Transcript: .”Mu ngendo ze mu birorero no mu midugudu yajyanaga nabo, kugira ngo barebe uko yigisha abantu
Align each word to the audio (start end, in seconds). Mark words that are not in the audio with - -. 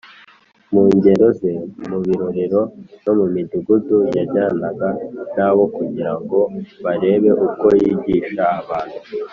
.”Mu 0.73 0.83
ngendo 0.95 1.27
ze 1.39 1.53
mu 1.89 1.97
birorero 2.05 2.61
no 3.03 3.11
mu 3.19 3.25
midugudu 3.33 3.97
yajyanaga 4.15 4.89
nabo, 5.35 5.63
kugira 5.75 6.13
ngo 6.21 6.39
barebe 6.83 7.29
uko 7.47 7.65
yigisha 7.81 8.43
abantu 8.61 8.99